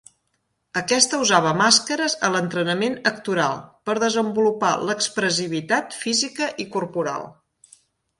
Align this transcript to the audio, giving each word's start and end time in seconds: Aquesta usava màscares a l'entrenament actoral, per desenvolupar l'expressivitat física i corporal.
Aquesta 0.79 1.17
usava 1.25 1.49
màscares 1.57 2.15
a 2.27 2.31
l'entrenament 2.35 2.95
actoral, 3.09 3.59
per 3.89 3.95
desenvolupar 4.05 4.71
l'expressivitat 4.87 5.99
física 5.99 6.49
i 6.65 6.67
corporal. 6.77 7.29